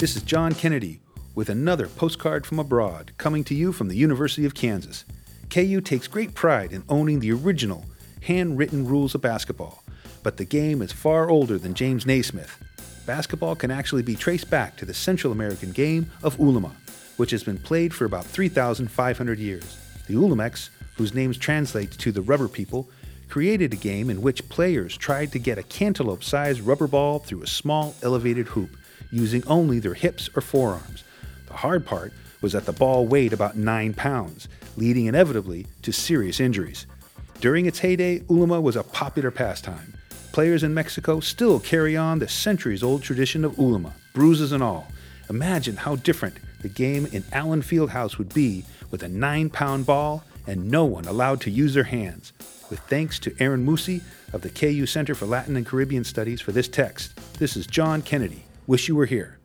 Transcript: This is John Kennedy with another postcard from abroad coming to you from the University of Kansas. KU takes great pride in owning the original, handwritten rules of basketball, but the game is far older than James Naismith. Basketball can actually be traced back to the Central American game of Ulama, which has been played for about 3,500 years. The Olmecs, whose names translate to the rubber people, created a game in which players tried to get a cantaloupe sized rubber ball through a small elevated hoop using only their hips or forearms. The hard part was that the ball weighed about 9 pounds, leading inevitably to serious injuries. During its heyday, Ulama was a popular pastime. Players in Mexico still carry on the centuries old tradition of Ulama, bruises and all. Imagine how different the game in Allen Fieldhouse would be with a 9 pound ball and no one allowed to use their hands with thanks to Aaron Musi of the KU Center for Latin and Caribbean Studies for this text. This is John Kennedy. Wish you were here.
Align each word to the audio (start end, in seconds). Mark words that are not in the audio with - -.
This 0.00 0.16
is 0.16 0.22
John 0.22 0.54
Kennedy 0.54 1.02
with 1.34 1.50
another 1.50 1.86
postcard 1.86 2.46
from 2.46 2.58
abroad 2.58 3.12
coming 3.18 3.44
to 3.44 3.54
you 3.54 3.70
from 3.70 3.88
the 3.88 3.96
University 3.98 4.46
of 4.46 4.54
Kansas. 4.54 5.04
KU 5.50 5.82
takes 5.82 6.08
great 6.08 6.34
pride 6.34 6.72
in 6.72 6.84
owning 6.88 7.20
the 7.20 7.32
original, 7.32 7.84
handwritten 8.22 8.86
rules 8.86 9.14
of 9.14 9.20
basketball, 9.20 9.84
but 10.22 10.38
the 10.38 10.46
game 10.46 10.80
is 10.80 10.90
far 10.90 11.28
older 11.28 11.58
than 11.58 11.74
James 11.74 12.06
Naismith. 12.06 12.56
Basketball 13.04 13.54
can 13.54 13.70
actually 13.70 14.00
be 14.00 14.16
traced 14.16 14.48
back 14.48 14.74
to 14.78 14.86
the 14.86 14.94
Central 14.94 15.34
American 15.34 15.70
game 15.70 16.10
of 16.22 16.40
Ulama, 16.40 16.72
which 17.18 17.30
has 17.32 17.44
been 17.44 17.58
played 17.58 17.92
for 17.92 18.06
about 18.06 18.24
3,500 18.24 19.38
years. 19.38 19.76
The 20.06 20.14
Olmecs, 20.14 20.70
whose 20.96 21.12
names 21.12 21.36
translate 21.36 21.90
to 21.90 22.10
the 22.10 22.22
rubber 22.22 22.48
people, 22.48 22.88
created 23.28 23.74
a 23.74 23.76
game 23.76 24.08
in 24.08 24.22
which 24.22 24.48
players 24.48 24.96
tried 24.96 25.30
to 25.32 25.38
get 25.38 25.58
a 25.58 25.62
cantaloupe 25.62 26.24
sized 26.24 26.62
rubber 26.62 26.86
ball 26.86 27.18
through 27.18 27.42
a 27.42 27.46
small 27.46 27.94
elevated 28.02 28.46
hoop 28.48 28.70
using 29.10 29.46
only 29.46 29.78
their 29.78 29.94
hips 29.94 30.30
or 30.34 30.40
forearms. 30.40 31.04
The 31.46 31.54
hard 31.54 31.84
part 31.84 32.12
was 32.40 32.52
that 32.52 32.66
the 32.66 32.72
ball 32.72 33.06
weighed 33.06 33.32
about 33.32 33.56
9 33.56 33.94
pounds, 33.94 34.48
leading 34.76 35.06
inevitably 35.06 35.66
to 35.82 35.92
serious 35.92 36.40
injuries. 36.40 36.86
During 37.40 37.66
its 37.66 37.80
heyday, 37.80 38.22
Ulama 38.28 38.60
was 38.60 38.76
a 38.76 38.82
popular 38.82 39.30
pastime. 39.30 39.94
Players 40.32 40.62
in 40.62 40.74
Mexico 40.74 41.20
still 41.20 41.58
carry 41.58 41.96
on 41.96 42.18
the 42.18 42.28
centuries 42.28 42.82
old 42.82 43.02
tradition 43.02 43.44
of 43.44 43.58
Ulama, 43.58 43.94
bruises 44.14 44.52
and 44.52 44.62
all. 44.62 44.86
Imagine 45.28 45.76
how 45.76 45.96
different 45.96 46.36
the 46.62 46.68
game 46.68 47.06
in 47.06 47.24
Allen 47.32 47.62
Fieldhouse 47.62 48.18
would 48.18 48.32
be 48.32 48.64
with 48.90 49.02
a 49.02 49.08
9 49.08 49.50
pound 49.50 49.86
ball 49.86 50.24
and 50.46 50.70
no 50.70 50.84
one 50.84 51.04
allowed 51.04 51.40
to 51.42 51.50
use 51.50 51.74
their 51.74 51.84
hands 51.84 52.32
with 52.70 52.80
thanks 52.80 53.18
to 53.18 53.34
Aaron 53.40 53.66
Musi 53.66 54.02
of 54.32 54.42
the 54.42 54.50
KU 54.50 54.86
Center 54.86 55.14
for 55.14 55.26
Latin 55.26 55.56
and 55.56 55.66
Caribbean 55.66 56.04
Studies 56.04 56.40
for 56.40 56.52
this 56.52 56.68
text. 56.68 57.16
This 57.38 57.56
is 57.56 57.66
John 57.66 58.02
Kennedy. 58.02 58.44
Wish 58.70 58.86
you 58.86 58.94
were 58.94 59.06
here. 59.06 59.39